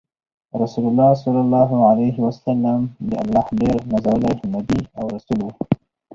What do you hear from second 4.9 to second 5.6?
او رسول وو۔